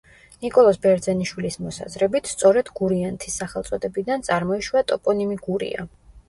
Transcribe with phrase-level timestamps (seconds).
[0.43, 5.87] ნიკოლოზ ბერძენიშვილის მოსაზრებით, სწორედ გურიანთის სახელწოდებიდან წარმოიშვა ტოპონიმი გურია.